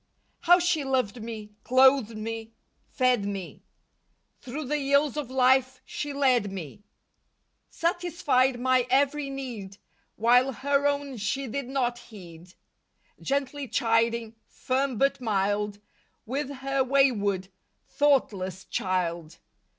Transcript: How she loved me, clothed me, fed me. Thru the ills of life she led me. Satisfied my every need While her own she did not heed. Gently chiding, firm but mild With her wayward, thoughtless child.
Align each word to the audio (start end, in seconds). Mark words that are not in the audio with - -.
How 0.39 0.57
she 0.57 0.83
loved 0.83 1.21
me, 1.21 1.51
clothed 1.63 2.17
me, 2.17 2.53
fed 2.89 3.23
me. 3.23 3.61
Thru 4.39 4.65
the 4.65 4.91
ills 4.91 5.15
of 5.15 5.29
life 5.29 5.79
she 5.85 6.11
led 6.11 6.51
me. 6.51 6.81
Satisfied 7.69 8.59
my 8.59 8.87
every 8.89 9.29
need 9.29 9.77
While 10.15 10.53
her 10.53 10.87
own 10.87 11.17
she 11.17 11.45
did 11.45 11.67
not 11.69 11.99
heed. 11.99 12.55
Gently 13.21 13.67
chiding, 13.67 14.33
firm 14.47 14.97
but 14.97 15.21
mild 15.21 15.77
With 16.25 16.49
her 16.49 16.83
wayward, 16.83 17.49
thoughtless 17.87 18.65
child. 18.65 19.37